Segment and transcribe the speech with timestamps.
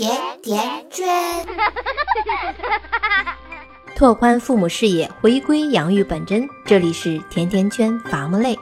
[0.00, 0.58] 甜甜
[0.90, 1.06] 圈，
[3.94, 6.48] 拓宽父母视野，回归养育本真。
[6.64, 8.58] 这里是甜甜圈伐木累，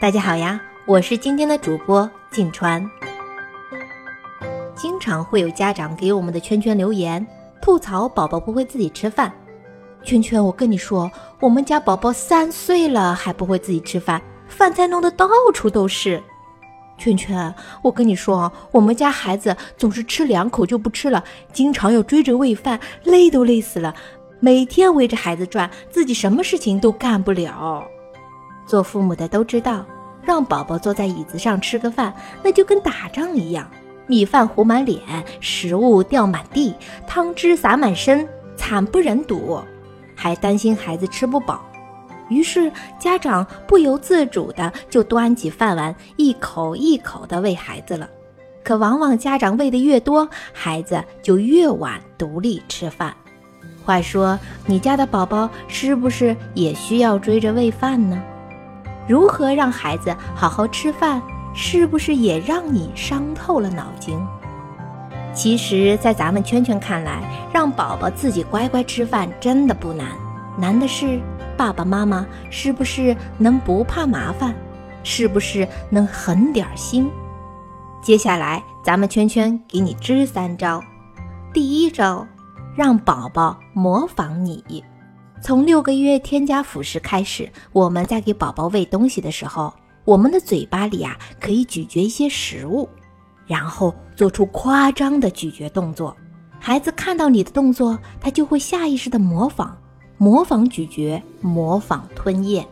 [0.00, 2.88] 大家好呀，我是今天的主播静川。
[4.76, 7.26] 经常会有家长给我们的圈圈留言，
[7.60, 9.32] 吐槽宝宝不会自己吃饭。
[10.04, 11.10] 圈圈，我跟你说，
[11.40, 16.22] 我们家宝宝三岁了还不会自己吃饭，饭菜弄得到处都是。
[16.98, 23.94] 圈圈，我跟你说，我们家孩子总是吃两口就不吃了，经常要追着喂饭，累都累死了。
[24.40, 27.82] 每天围着孩子转，自己什么事情都干不了。
[28.66, 29.86] 做父母的都知道，
[30.22, 33.70] 让宝宝坐在椅子上吃个饭，那就跟打仗一样，
[34.06, 35.00] 米饭糊满脸，
[35.40, 36.74] 食物掉满地，
[37.06, 39.58] 汤汁洒满身，惨不忍睹，
[40.14, 41.64] 还担心孩子吃不饱。
[42.28, 48.08] 于是家长不由自主的就端起饭碗，一口一口的喂孩子了。
[48.62, 53.14] 可往往家长喂的越多，孩子就越晚独立吃饭。
[53.84, 58.22] 话说，你家的宝宝是不是也需要追着喂饭呢？
[59.06, 61.22] 如何让孩子好好吃饭，
[61.54, 64.18] 是不是也让你伤透了脑筋？
[65.32, 70.08] 其实，在咱们圈圈看来，让宝宝自己乖乖吃饭真的不难，
[70.58, 71.18] 难的是。
[71.58, 74.54] 爸爸妈妈是不是能不怕麻烦？
[75.02, 77.10] 是不是能狠点心？
[78.00, 80.80] 接下来咱们圈圈给你支三招。
[81.52, 82.24] 第一招，
[82.76, 84.84] 让宝宝模仿你。
[85.42, 92.88] 从六个月添加辅食开始，我们在给宝宝喂东西的时候，我们的嘴巴里啊可以咀嚼一些食物，
[93.48, 96.16] 然后做出夸张的咀嚼动作。
[96.60, 99.76] 孩子看到你的动作，他就会下意识的模仿。
[100.20, 102.66] 模仿咀嚼，模仿吞咽。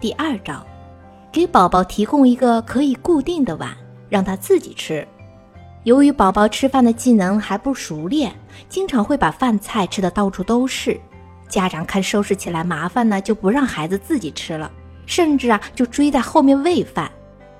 [0.00, 0.64] 第二招，
[1.30, 3.76] 给宝宝提供一个可以固定的碗，
[4.08, 5.06] 让他自己吃。
[5.82, 8.34] 由于宝宝吃饭的技能还不熟练，
[8.70, 10.98] 经常会把饭菜吃的到处都是。
[11.50, 14.72] 家长看收拾起来麻烦呢，就不让孩子自己吃了，
[15.04, 17.12] 甚至啊就追在后面喂饭，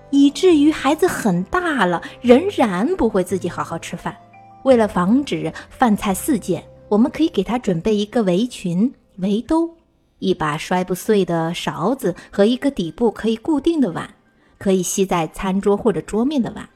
[0.08, 4.16] 以至于孩子很大了仍然不会自己好好吃饭。
[4.62, 6.64] 为了防止饭菜四溅。
[6.88, 9.76] 我们可以给他准备一个围裙、围兜，
[10.18, 14.14] 一把摔不碎的勺子和一个底部可以固定的碗，
[14.58, 16.68] 可以吸在餐桌或者桌面的碗。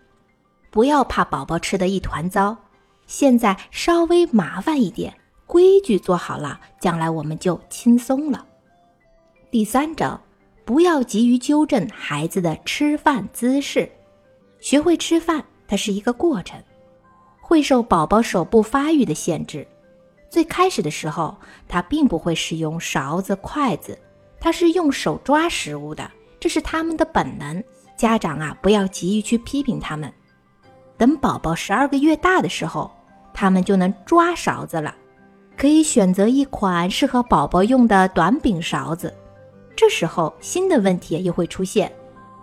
[0.71, 2.57] 不要怕宝宝吃的一团糟，
[3.07, 5.15] 现在稍微麻烦一点，
[5.47, 8.45] 规矩做好了，将来我们就轻松了。
[9.51, 10.21] 第三招，
[10.65, 13.91] 不要急于纠正孩子的吃饭姿势，
[14.59, 16.61] 学会吃饭，它是一个过程，
[17.41, 19.67] 会受宝宝手部发育的限制。
[20.31, 23.99] 最开始的时候，他并不会使用勺子、筷子，
[24.39, 27.63] 他是用手抓食物的，这是他们的本能。
[27.97, 30.13] 家长啊，不要急于去批评他们。
[30.97, 32.91] 等宝宝十二个月大的时候，
[33.33, 34.95] 他们就能抓勺子了，
[35.57, 39.13] 可以选择一款适合宝宝用的短柄勺子。
[39.75, 41.91] 这时候新的问题又会出现，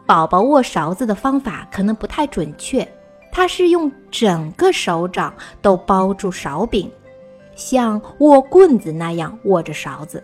[0.05, 2.85] 宝宝握勺子的方法可能不太准确，
[3.31, 6.91] 他是用整个手掌都包住勺柄。
[7.55, 10.21] 像握棍子那样握着勺子，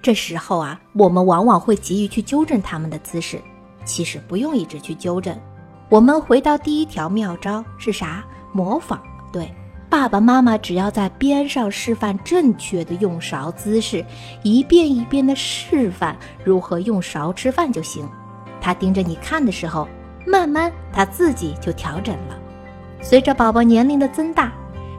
[0.00, 3.40] 这时候啊，我们往往会急于去纠正他们的姿势。
[3.84, 5.38] 其实不用一直去纠正，
[5.90, 8.24] 我们回到第一条妙招是啥？
[8.50, 8.98] 模仿。
[9.30, 9.52] 对，
[9.90, 14.02] 爸爸妈妈只要在边上示范正确的用勺姿势，
[14.42, 18.08] 一遍一遍的示范如何用勺吃饭就行。
[18.58, 19.86] 他盯着你看的时候，
[20.26, 22.38] 慢慢他自己就调整了。
[23.02, 24.50] 随着宝宝年龄的增大。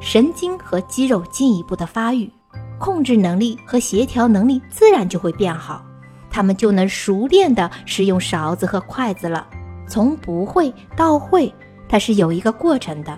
[0.05, 2.31] 神经和肌肉进一步的发育，
[2.77, 5.83] 控制能力和协调能力自然就会变好，
[6.29, 9.47] 他们就能熟练的使用勺子和筷子了。
[9.89, 11.51] 从不会到会，
[11.89, 13.17] 它是有一个过程的。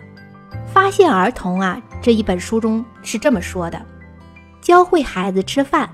[0.66, 3.86] 发现儿童啊，这一本书中是这么说的：
[4.62, 5.90] 教会孩子吃饭、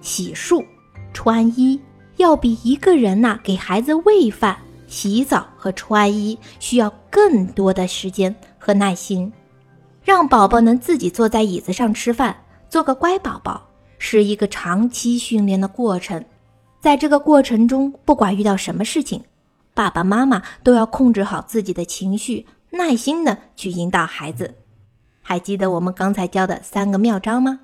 [0.00, 0.64] 洗漱、
[1.12, 1.78] 穿衣，
[2.16, 4.56] 要比一个人呐给孩子喂饭、
[4.86, 9.30] 洗澡和穿衣需要更多的时间和耐心。
[10.04, 12.36] 让宝宝能自己坐在椅子上吃饭，
[12.68, 13.68] 做个乖宝宝，
[13.98, 16.24] 是一个长期训练的过程。
[16.80, 19.22] 在这个过程中，不管遇到什么事情，
[19.72, 24.54] 爸爸妈妈都要控制好自己的情绪，耐心的去引导孩子。
[25.22, 27.60] 还记得我们刚才教的三个妙招吗？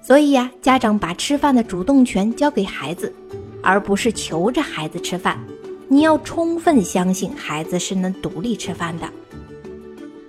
[0.00, 3.12] 所以呀，家长把吃饭的主动权交给孩子，
[3.60, 5.36] 而不是求着孩子吃饭。
[5.88, 9.10] 你要充分相信孩子是能独立吃饭的。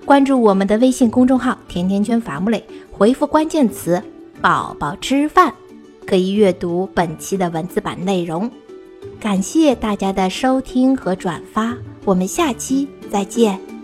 [0.06, 2.63] 关注我们的微信公众号“甜甜圈伐木累”，
[2.94, 4.00] 回复关键词
[4.40, 5.52] “宝宝吃饭”，
[6.06, 8.50] 可以阅读本期的文字版内容。
[9.19, 11.75] 感谢大家的收听和转发，
[12.06, 13.75] 我们下期再见。